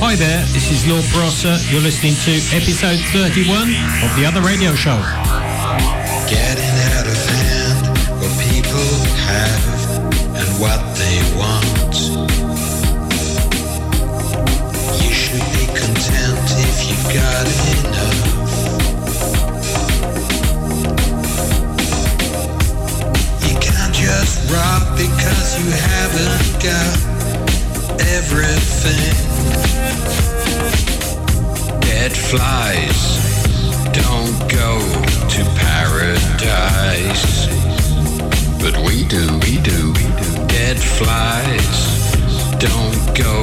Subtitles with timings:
[0.00, 1.58] Hi there, this is Lord Brosser.
[1.72, 3.66] You're listening to episode 31
[4.06, 4.94] of The Other Radio Show.
[6.30, 8.78] Getting out of hand what people
[9.26, 9.58] have
[10.38, 11.98] and what they want.
[15.02, 18.22] You should be content if you've got enough.
[23.42, 27.07] You can't just rob because you haven't got
[28.18, 29.14] everything.
[31.80, 33.00] Dead flies
[33.92, 34.72] don't go
[35.34, 37.46] to paradise.
[38.62, 40.30] But we do, we do, we do.
[40.48, 41.78] Dead flies
[42.58, 43.36] don't go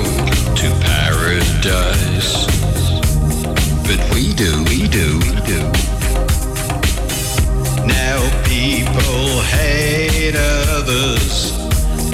[0.59, 2.33] to paradise.
[3.87, 5.61] But we do, we do, we do.
[7.97, 11.53] Now people hate others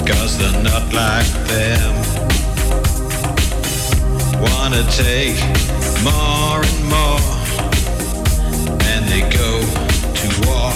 [0.06, 2.11] cause they're not like them.
[4.42, 5.38] Wanna take
[6.02, 7.22] more and more
[8.90, 9.50] and they go
[10.18, 10.72] to war.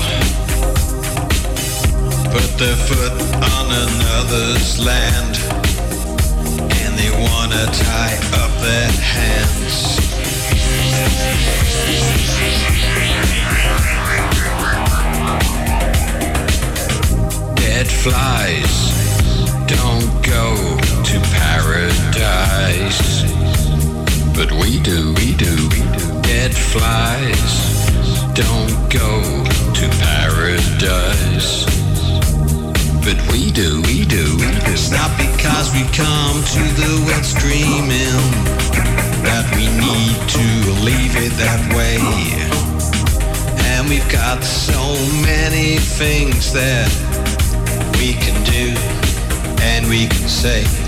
[2.30, 3.12] Put their foot
[3.56, 5.34] on another's land
[6.78, 9.76] and they wanna tie up their hands.
[17.56, 18.74] Dead flies
[19.66, 20.54] don't go
[21.02, 23.35] to paradise.
[24.36, 26.22] But we do, we do, we do.
[26.22, 27.76] Dead flies
[28.36, 29.22] don't go
[29.72, 31.64] to paradise.
[33.00, 34.36] But we do, we do.
[34.68, 38.20] It's not because we come to the wet stream in
[39.24, 40.46] that we need to
[40.84, 41.96] leave it that way.
[43.72, 46.92] And we've got so many things that
[47.98, 48.78] we can do
[49.62, 50.85] and we can say.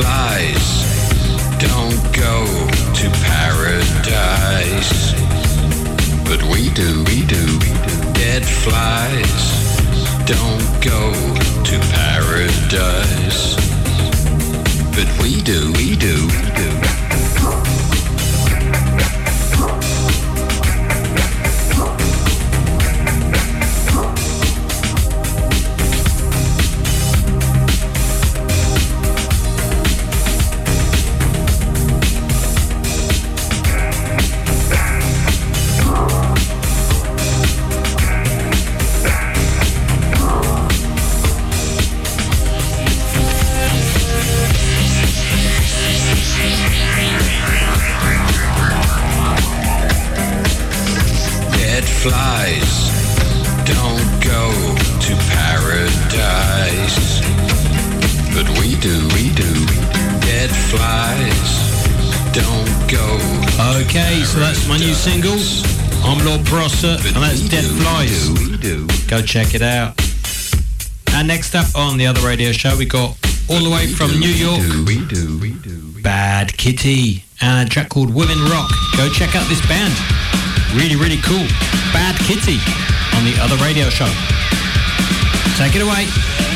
[0.00, 0.68] Flies
[1.58, 2.46] don't go
[2.94, 5.12] to paradise.
[6.24, 7.58] But we do, we do.
[8.14, 9.42] Dead flies
[10.24, 11.12] don't go
[11.68, 13.56] to paradise.
[14.96, 16.89] But we do, we do, we do.
[65.00, 66.04] That's my new single.
[66.04, 68.30] I'm Lord Brosser, and that's Dead Flies.
[68.30, 68.86] We do.
[69.08, 69.98] Go check it out.
[71.12, 73.16] And next up on the other radio show, we got
[73.48, 76.02] all the way from New York, We do, we do.
[76.02, 78.70] Bad Kitty, and a track called Women Rock.
[78.96, 79.92] Go check out this band.
[80.74, 81.46] Really, really cool.
[81.92, 82.58] Bad Kitty
[83.16, 84.10] on the other radio show.
[85.56, 86.49] Take it away.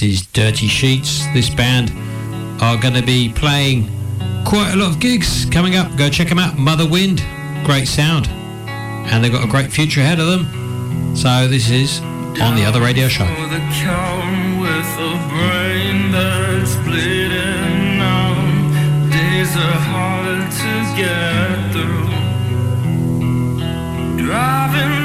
[0.00, 1.26] This is Dirty Sheets.
[1.34, 1.90] This band
[2.62, 3.90] are going to be playing
[4.44, 5.96] quite a lot of gigs coming up.
[5.96, 6.56] Go check them out.
[6.56, 7.20] Mother Wind,
[7.64, 8.28] great sound.
[8.28, 11.16] And they've got a great future ahead of them.
[11.16, 12.00] So this is
[12.40, 13.24] on the other radio show.
[24.16, 24.97] Driving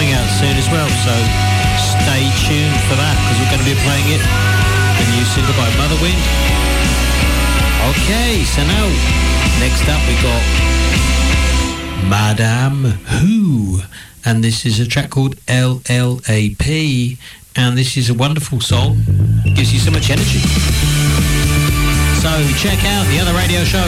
[0.00, 1.12] coming out soon as well, so
[1.76, 4.22] stay tuned for that because we're going to be playing it,
[4.96, 6.16] the new single by Motherwind.
[7.92, 8.88] Okay, so now
[9.60, 10.40] next up we got
[12.08, 13.82] Madame Who,
[14.24, 17.18] and this is a track called LLAP,
[17.56, 19.04] and this is a wonderful song,
[19.54, 20.40] gives you so much energy.
[22.24, 23.84] So check out the other radio show.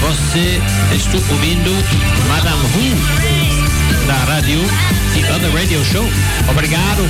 [0.00, 0.60] Você
[0.94, 1.70] está ouvindo
[2.28, 3.27] Madame Who.
[4.08, 4.58] Na rádio
[5.12, 6.04] The Other Radio Show.
[6.48, 7.04] Obrigado.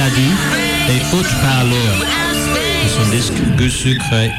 [0.00, 0.38] c'est-à-dire
[0.88, 2.06] les haute-parleurs.
[2.88, 4.32] Son disque Gusukre.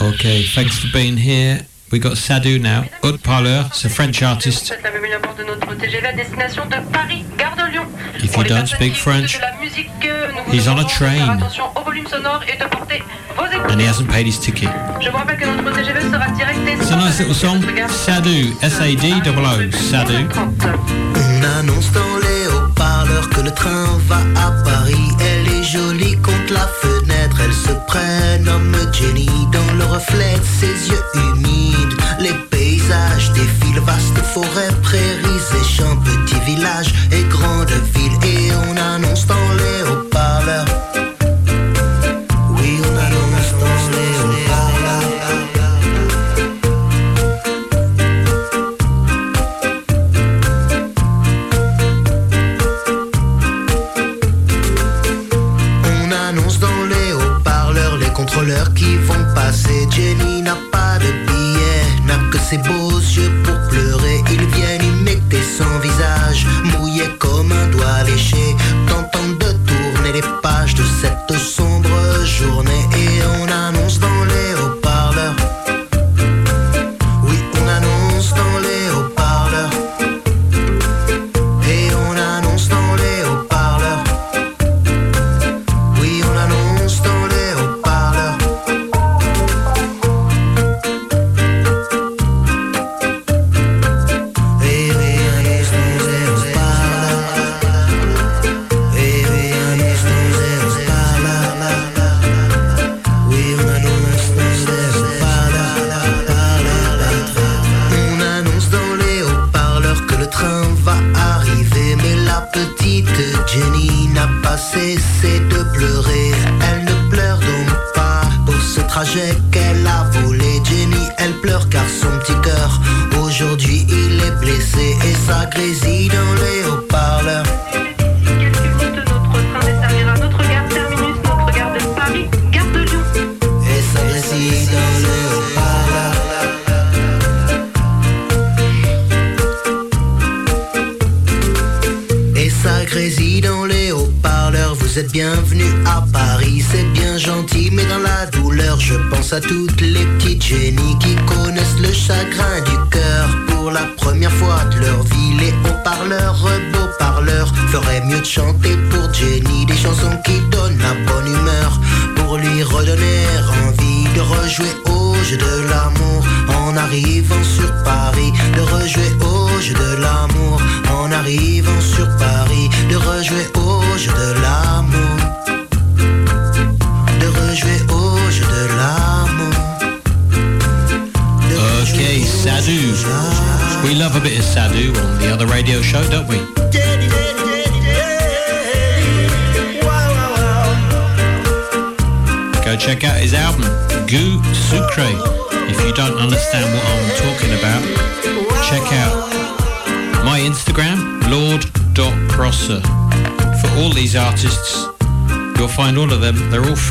[0.00, 1.60] Okay, thanks for being here.
[1.90, 2.84] We got Sadu now.
[3.02, 4.74] Haute-parleur, c'est French artist.
[8.22, 9.40] If you don't speak French,
[10.50, 11.22] he's on a train.
[13.70, 14.68] And he hasn't paid his ticket.
[16.78, 17.62] It's a nice little song.
[17.88, 21.31] Sadu, S-A-D-O-O, Sadu.
[21.42, 25.08] On annonce dans les haut-parleurs que le train va à Paris.
[25.20, 29.28] Elle est jolie contre la fenêtre, elle se prénomme Jenny.
[29.50, 35.96] Dans le reflet de ses yeux humides, les paysages défilent, vastes forêts, prairies et champs,
[35.96, 38.18] petits villages et grandes villes.
[38.24, 40.81] Et on annonce dans les haut-parleurs.
[62.52, 63.81] Ses beaux yeux pour pleurer.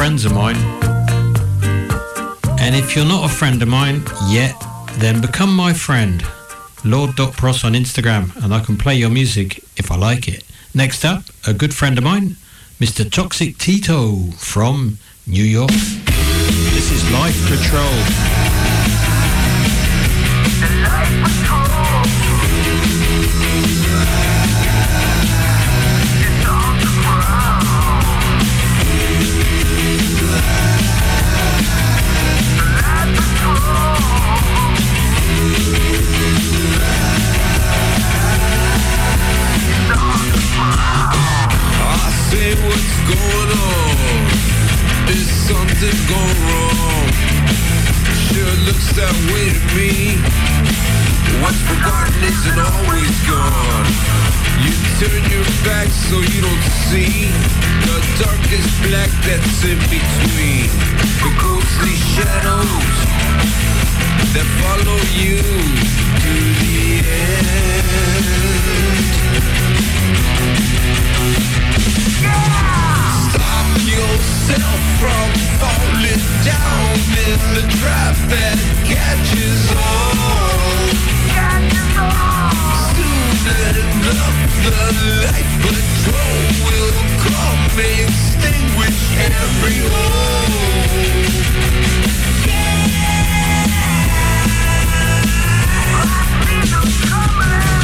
[0.01, 0.55] Friends of mine.
[2.59, 4.55] And if you're not a friend of mine yet,
[4.93, 6.23] then become my friend.
[6.83, 10.43] Lord.pros on Instagram and I can play your music if I like it.
[10.73, 12.37] Next up, a good friend of mine,
[12.79, 13.07] Mr.
[13.11, 15.69] Toxic Tito from New York.
[15.69, 18.31] This is Life Patrol.
[45.81, 47.09] Something gone wrong?
[48.29, 50.21] Sure looks that way to me.
[51.41, 53.89] What's forgotten isn't always gone.
[54.61, 57.33] You turn your back so you don't see
[57.89, 60.69] the darkest black that's in between.
[61.25, 62.97] The ghostly shadows
[64.37, 65.41] that follow you
[66.21, 67.41] to the end.
[72.21, 72.60] Stop
[73.91, 75.27] yourself from
[75.59, 76.95] falling down
[77.27, 79.71] in the trap that catches
[84.63, 84.79] the
[85.25, 85.51] life
[86.65, 91.31] will come extinguish every hope.
[96.71, 97.80] There's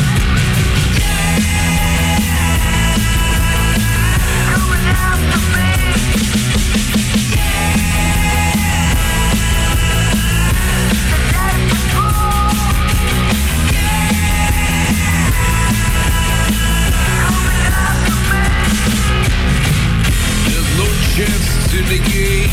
[21.88, 22.52] to negate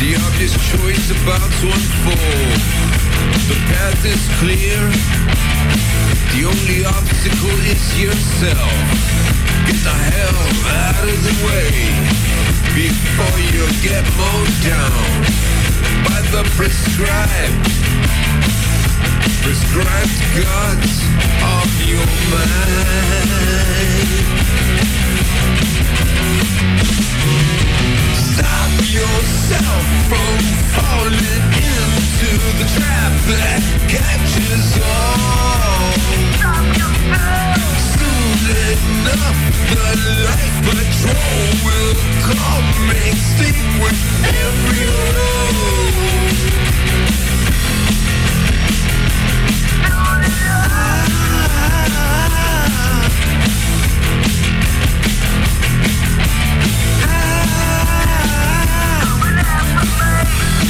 [0.00, 2.60] the obvious choice about to unfold.
[3.50, 4.78] The path is clear.
[6.34, 8.72] The only obstacle is yourself.
[9.66, 11.70] Get the hell out of the way
[12.74, 15.24] before you get mowed down
[16.06, 17.66] by the prescribed,
[19.42, 20.94] prescribed gods
[21.42, 23.38] of your mind.
[28.86, 30.38] Yourself from
[30.76, 35.92] falling into the trap that catches on.
[37.92, 39.38] Soon enough,
[39.74, 39.88] the
[40.26, 45.58] life patrol will come extinguish every hope.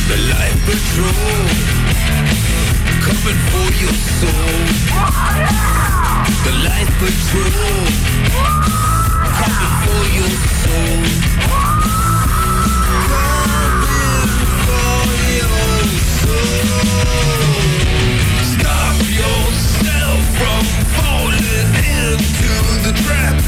[0.09, 1.45] The life patrol
[3.05, 4.57] coming for your soul.
[6.45, 7.87] The life patrol
[9.39, 11.03] coming for your soul.
[13.05, 15.05] Coming for
[15.37, 15.85] your
[16.17, 16.73] soul.
[18.53, 20.65] Stop yourself from
[20.97, 23.48] falling into the trap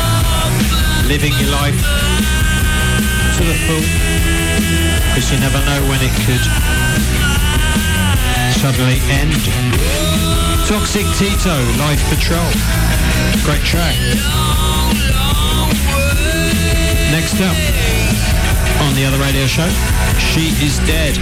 [1.11, 1.75] living your life
[3.35, 3.83] to the full,
[5.11, 6.39] because you never know when it could
[8.55, 9.35] suddenly end.
[10.71, 11.51] Toxic Tito,
[11.83, 12.47] Life Patrol.
[13.43, 13.97] Great track.
[17.11, 17.57] Next up,
[18.79, 19.67] on the other radio show,
[20.31, 21.17] She Is Dead.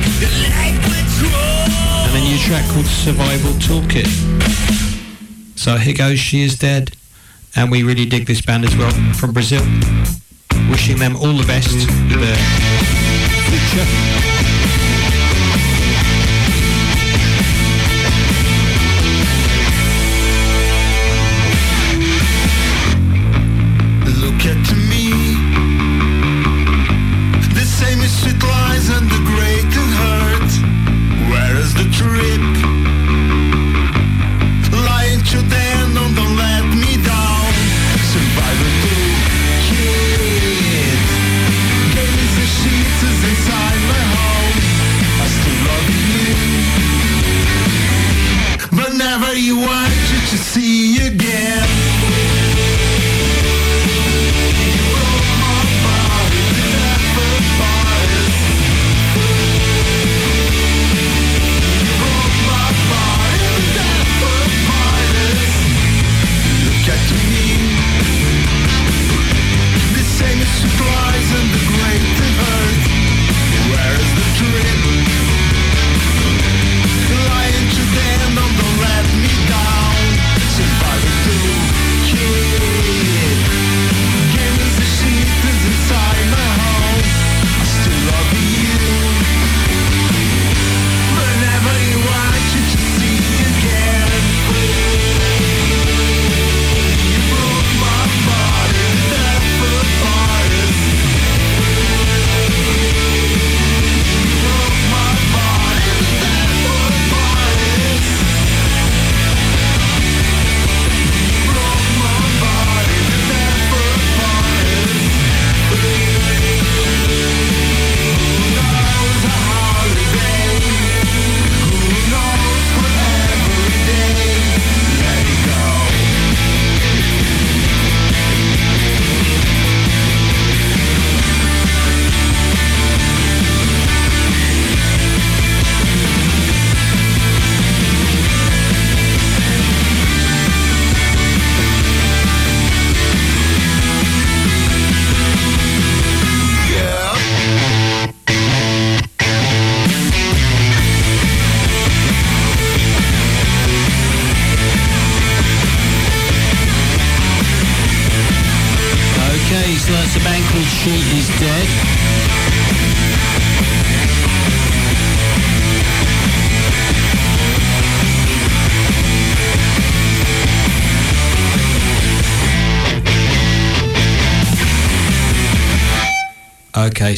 [2.05, 4.05] And a new track called Survival Toolkit.
[5.57, 6.91] So here goes She Is Dead.
[7.55, 9.61] And we really dig this band as well from Brazil.
[10.69, 11.71] Wishing them all the best
[12.09, 12.35] their
[13.49, 14.38] future.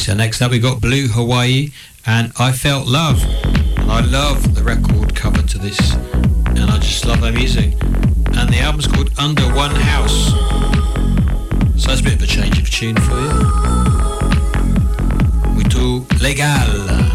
[0.02, 1.70] So next up we got Blue Hawaii
[2.06, 3.22] and I Felt Love.
[3.76, 7.74] And I love the record cover to this and I just love their music.
[7.80, 10.30] And the album's called Under One House.
[11.80, 13.32] So that's a bit of a change of tune for you.
[15.56, 17.11] We do Legal,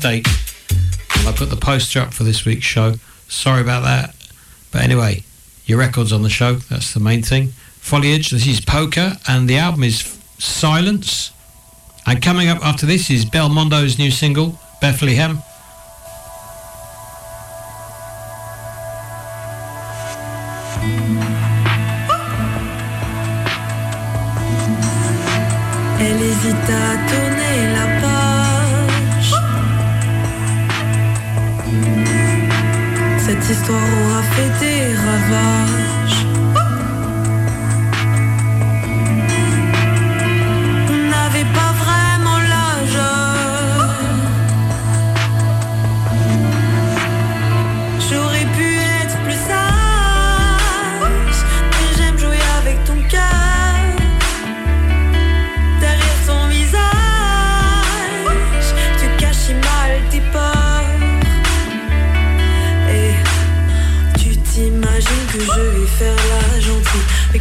[0.00, 0.26] mistake.
[1.18, 2.94] And I put the poster up for this week's show.
[3.28, 4.14] Sorry about that.
[4.72, 5.24] But anyway,
[5.66, 6.54] your record's on the show.
[6.54, 7.48] That's the main thing.
[7.80, 11.32] Foliage, this is Poker, and the album is Silence.
[12.06, 15.42] And coming up after this is Belmondo's new single, Bethlehem.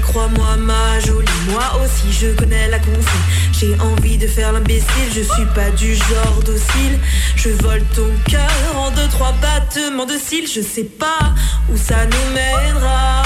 [0.09, 3.27] Crois-moi, ma jolie, moi aussi je connais la consigne.
[3.51, 6.99] J'ai envie de faire l'imbécile, je suis pas du genre docile.
[7.35, 10.47] Je vole ton cœur en deux, trois battements de cils.
[10.47, 11.33] Je sais pas
[11.71, 13.23] où ça nous mènera.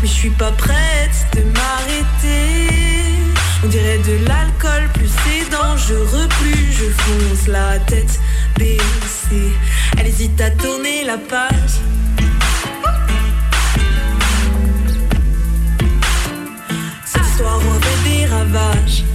[0.00, 2.74] Mais je suis pas prête de m'arrêter.
[3.64, 8.18] On dirait de l'alcool, plus c'est dangereux, plus je fonce la tête
[8.58, 9.52] baissée.
[9.98, 11.78] Elle hésite à tourner la page.
[18.52, 19.11] Fait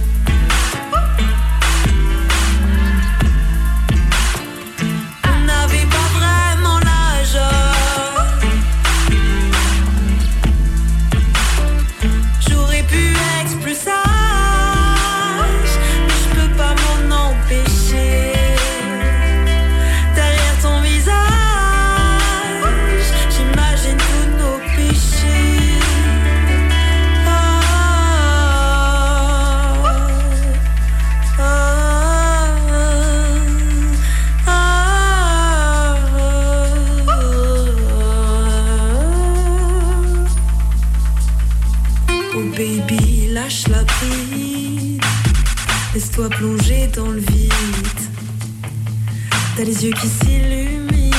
[49.58, 51.10] T'as les yeux qui s'illuminent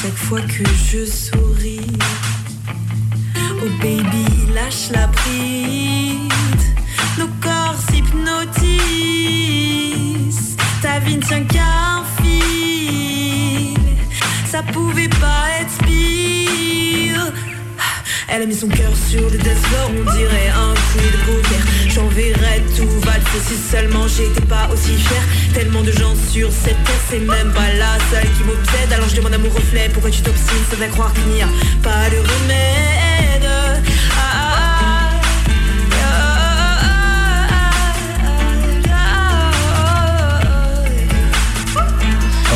[0.00, 1.98] chaque fois que je souris.
[3.36, 4.24] Oh baby,
[4.54, 6.32] lâche la bride.
[7.18, 8.56] Nos corps s'hypnotisent.
[10.80, 11.89] Ta vie ne tient qu'à
[18.32, 21.58] Elle a mis son cœur sur le dance on dirait un coup de poker.
[21.88, 25.24] J'enverrais tout valser si seulement j'étais pas aussi fière.
[25.52, 28.92] Tellement de gens sur cette terre, c'est même pas la seule qui m'obsède.
[28.92, 31.48] Alors je demande à mon reflet pourquoi tu t'obstines sans à croire qu'il n'y a
[31.82, 33.48] pas de remède?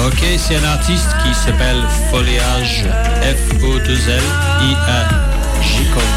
[0.06, 2.84] Ok, c'est un artiste qui s'appelle Foliage,
[3.22, 5.34] F-O-2-L-I-A-J
[5.94, 6.14] comme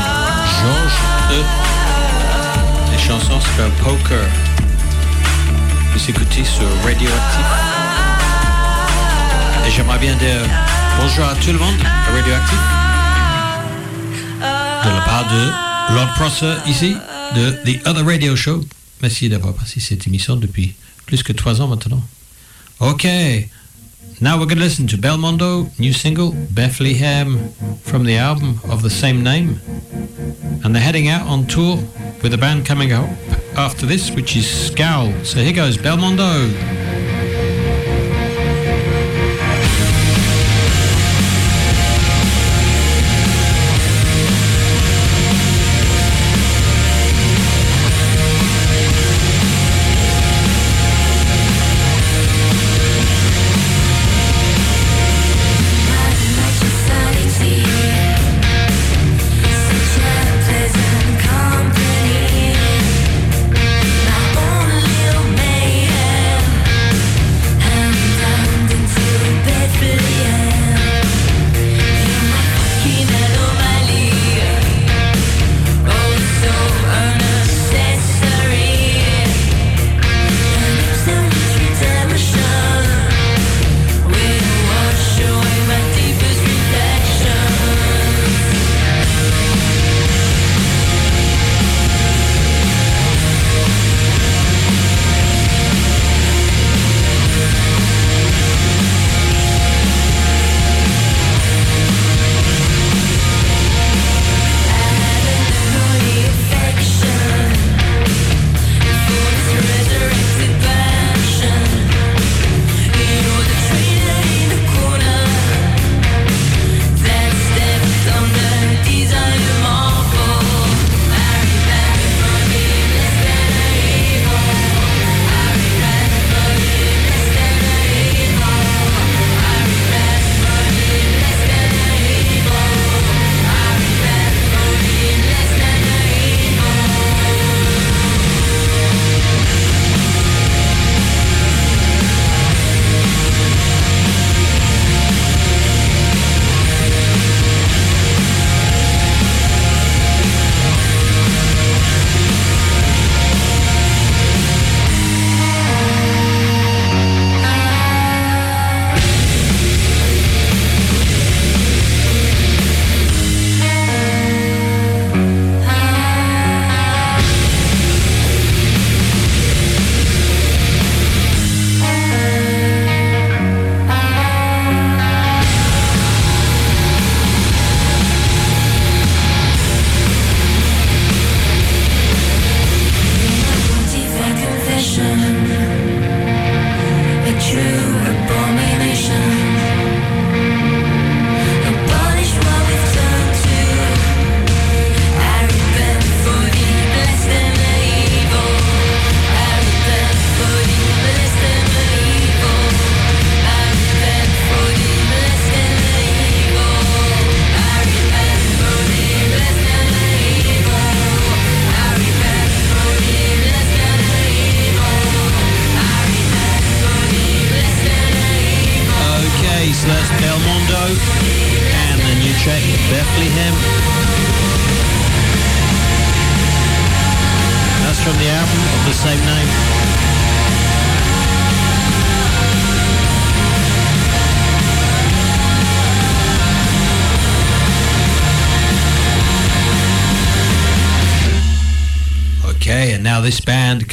[0.60, 1.00] Georges
[1.32, 1.44] E.
[2.92, 4.26] Les chansons s'appellent Poker.
[5.94, 7.52] Vous écoutez sur Radioactive.
[9.68, 10.42] Et j'aimerais bien dire
[11.00, 12.60] bonjour à tout le monde à Radioactive.
[14.84, 16.96] De la part de Lord Prosser ici,
[17.36, 18.64] de The Other Radio Show.
[19.02, 22.02] Merci d'avoir passé cette émission depuis plus que trois ans maintenant.
[22.80, 23.08] Ok,
[24.20, 27.50] now we're going to listen to Belmondo, new single, Bethlehem,
[27.84, 29.60] from the album of the same name.
[30.64, 31.78] And they're heading out on tour
[32.24, 33.10] with a band coming up
[33.56, 35.14] after this, which is Scowl.
[35.24, 36.87] So here goes Belmondo.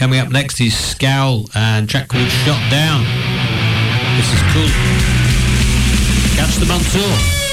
[0.05, 3.05] Coming up next is Scowl and track called Shot Down.
[4.19, 4.69] This is cool.
[6.37, 7.44] Catch them on tour.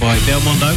[0.00, 0.18] Boy.
[0.26, 0.73] Belmont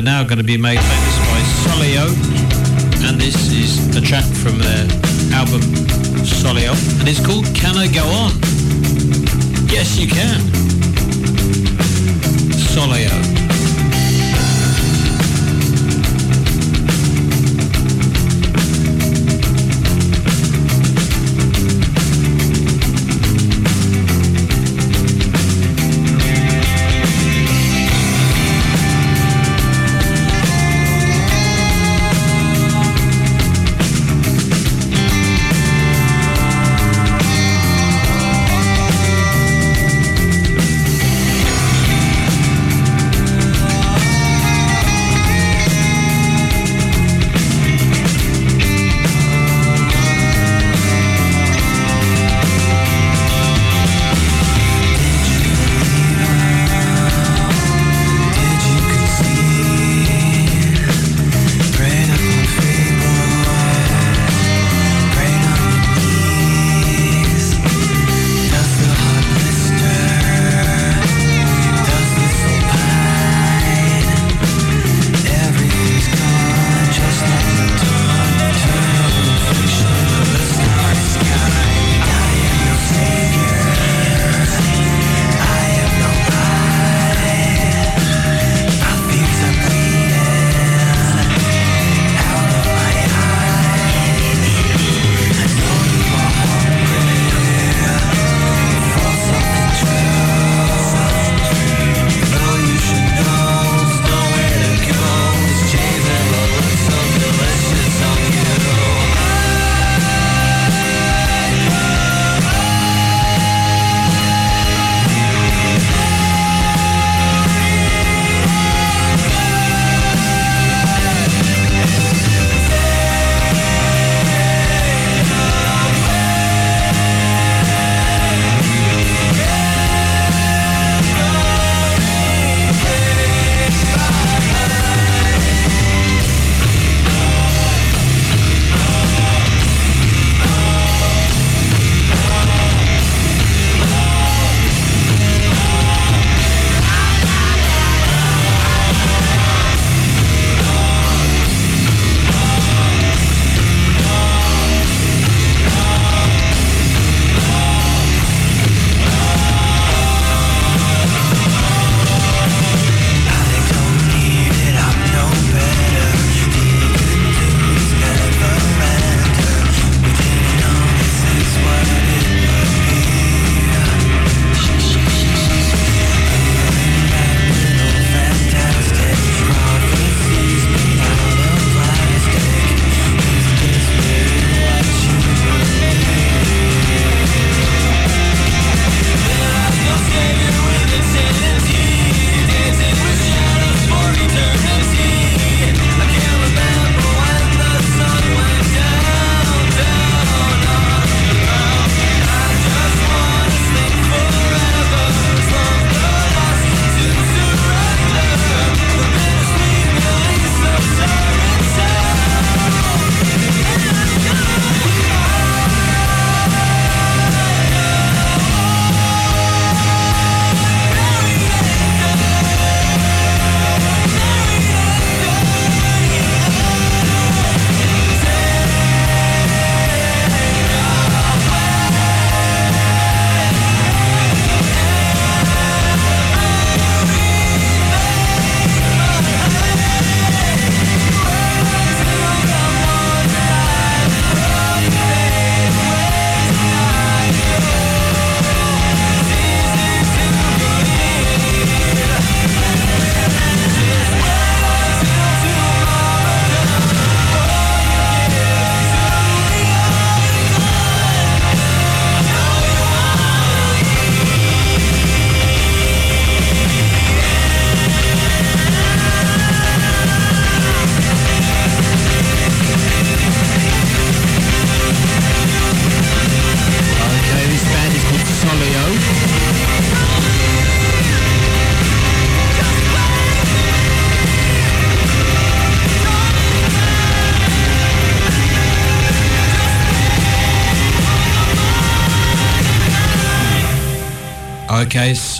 [0.00, 2.06] They're now going to be made famous by Solio,
[3.06, 4.84] and this is a track from their
[5.34, 5.60] album
[6.24, 8.30] Solio, and it's called Can I Go On?
[9.68, 10.40] Yes, you can.
[12.72, 13.39] Solio.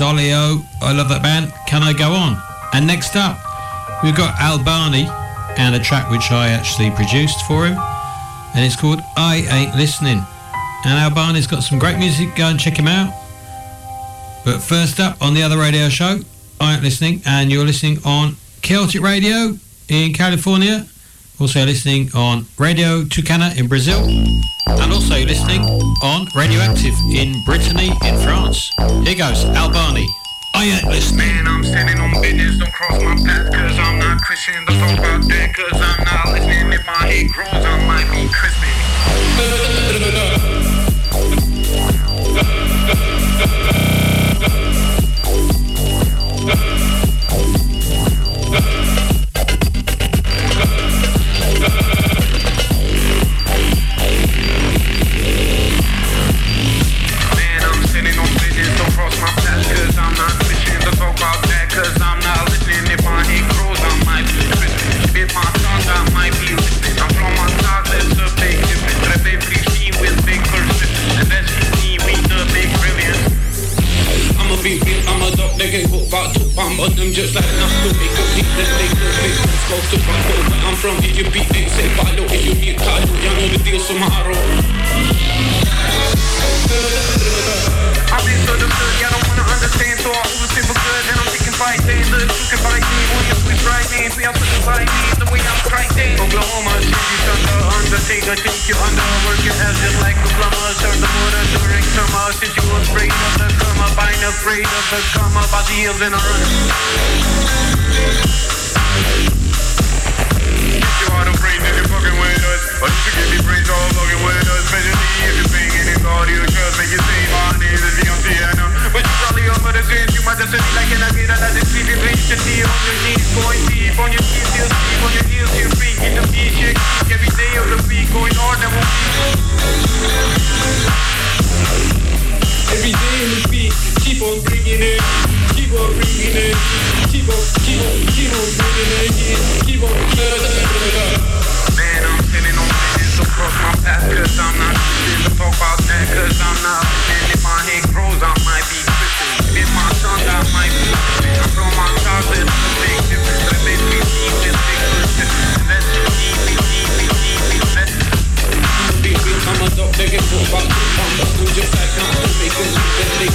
[0.00, 0.64] Solio.
[0.80, 1.52] I love that band.
[1.68, 2.40] Can I go on?
[2.72, 3.36] And next up,
[4.02, 5.06] we've got Albani
[5.58, 7.76] and a track which I actually produced for him,
[8.54, 10.24] and it's called I Ain't Listening.
[10.86, 12.34] And Albani's got some great music.
[12.34, 13.12] Go and check him out.
[14.42, 16.20] But first up on the other radio show,
[16.58, 19.58] I Ain't Listening, and you're listening on Celtic Radio
[19.90, 20.86] in California
[21.40, 25.62] also listening on Radio Tucana in Brazil and also listening
[26.02, 28.70] on Radioactive in Brittany in France.
[29.04, 30.06] Here goes Albani.
[30.54, 34.62] I ain't listening, I'm standing on business, don't cross my path Cause I'm not Christian,
[34.66, 38.28] don't talk about that Cause I'm not listening, if my head grows I might be
[38.28, 39.89] Christmas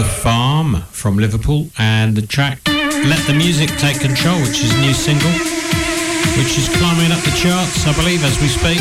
[0.00, 4.80] The Farm from Liverpool and the track Let the Music Take Control, which is a
[4.80, 5.28] new single,
[6.38, 8.80] which is climbing up the charts, I believe, as we speak.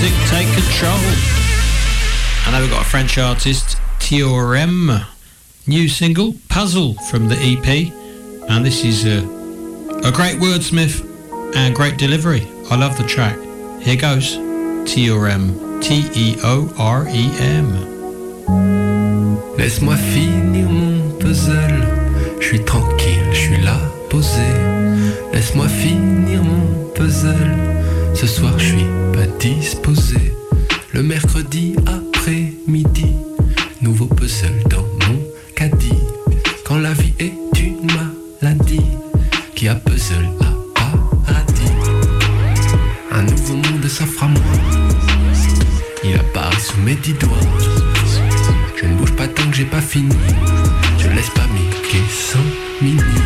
[0.00, 0.98] music, take control.
[2.44, 5.04] And now we've got a French artist, Teorem,
[5.66, 7.92] new single, Puzzle from the EP.
[8.48, 9.18] And this is a,
[10.06, 11.04] a great wordsmith
[11.56, 12.46] and great delivery.
[12.70, 13.38] I love the track.
[13.80, 14.36] Here goes,
[14.86, 17.66] Teorem, T-E-O-R-E-M.
[19.56, 23.80] Laisse-moi finir mon puzzle, je suis tranquille, je suis là,
[24.10, 24.46] posé.
[25.32, 27.77] Laisse-moi finir mon puzzle
[28.20, 30.18] Ce soir, je suis pas disposé.
[30.92, 33.12] Le mercredi après-midi,
[33.80, 35.20] nouveau puzzle dans mon
[35.54, 36.02] caddie.
[36.64, 37.86] Quand la vie est une
[38.42, 38.82] maladie
[39.54, 41.70] qui a puzzle à paradis,
[43.12, 44.42] un nouveau monde s'offre à moi.
[46.02, 47.38] Il apparaît sous mes dix doigts.
[48.80, 50.16] Je ne bouge pas tant que j'ai pas fini.
[50.98, 53.17] Je laisse pas Mickey sans mini.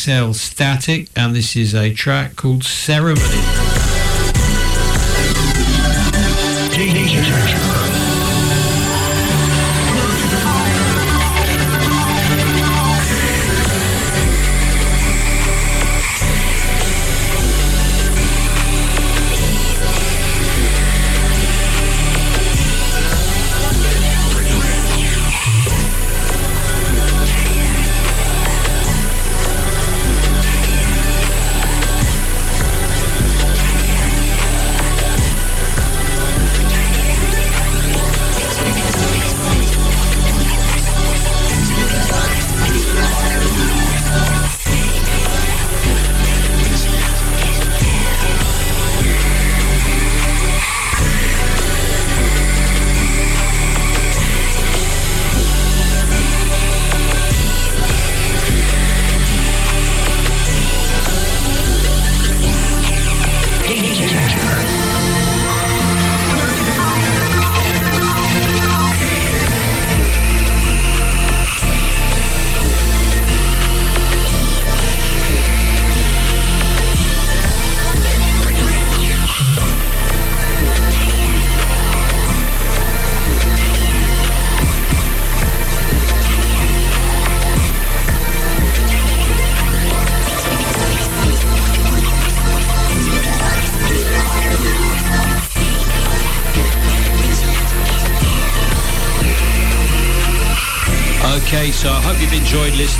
[0.00, 3.79] XL Static, and this is a track called Ceremony.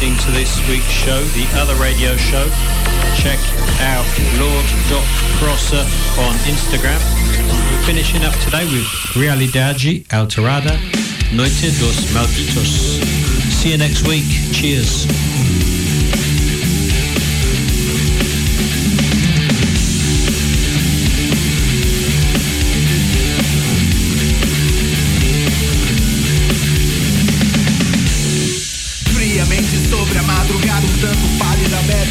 [0.01, 2.49] Listening to this week's show, the other radio show.
[3.17, 3.39] Check
[3.81, 4.07] out
[4.39, 5.85] Lord.Crosser
[6.21, 6.99] on Instagram.
[7.71, 10.79] We're finishing up today with Realidade Alterada,
[11.35, 13.03] Noite dos Malditos.
[13.53, 14.25] See you next week.
[14.53, 15.70] Cheers.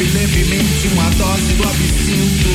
[0.00, 2.48] Bebe levemente uma dose do absinto,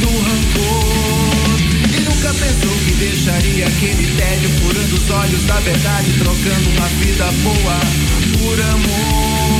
[0.00, 1.60] do rancor.
[1.96, 7.32] E nunca pensou que deixaria aquele tédio furando os olhos da verdade, trocando uma vida
[7.42, 7.80] boa
[8.38, 9.53] por amor.